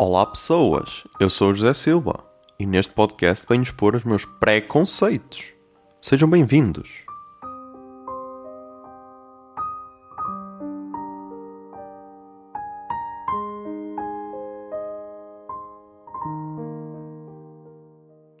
[0.00, 2.24] Olá pessoas, eu sou o José Silva
[2.56, 5.52] e neste podcast venho expor os meus preconceitos.
[6.00, 6.88] Sejam bem-vindos.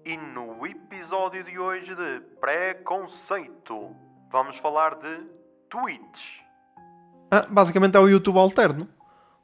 [0.04, 3.96] E no episódio de hoje de preconceito,
[4.30, 5.26] vamos falar de
[5.68, 6.40] tweets.
[7.32, 8.86] Ah, basicamente é o YouTube alterno,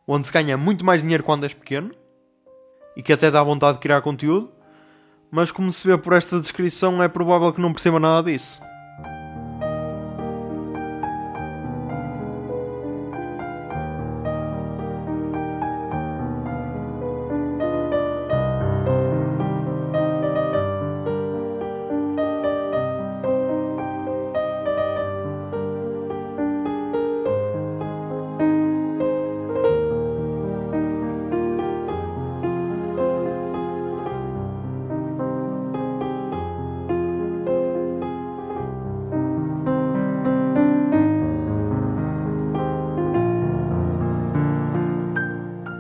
[0.07, 2.04] onde se ganha muito mais dinheiro quando és pequeno
[2.97, 4.53] e que até dá vontade de criar conteúdo,
[5.31, 8.61] mas como se vê por esta descrição, é provável que não perceba nada disso.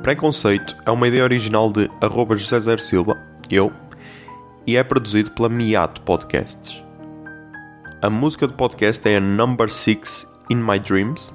[0.04, 3.16] Preconceito é uma ideia original de arroba José Zer Silva,
[3.48, 3.72] eu,
[4.66, 6.82] e é produzido pela Miato Podcasts.
[8.02, 11.34] A música do podcast é a Number 6 In My Dreams,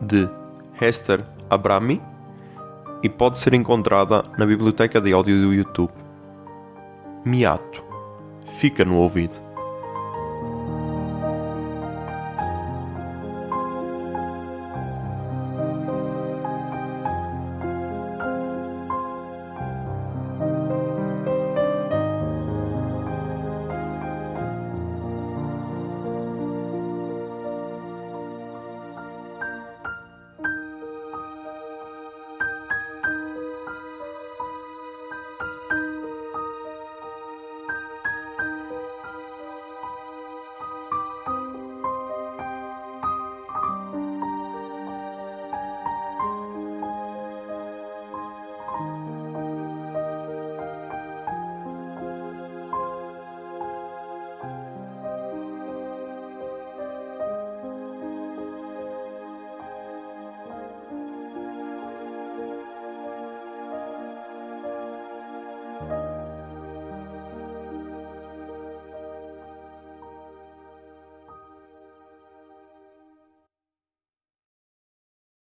[0.00, 0.26] de
[0.80, 2.00] Hester Abrami,
[3.02, 5.92] e pode ser encontrada na biblioteca de áudio do YouTube.
[7.26, 7.84] Miato.
[8.58, 9.47] Fica no ouvido.